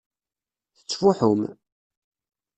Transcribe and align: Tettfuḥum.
Tettfuḥum. 0.77 1.41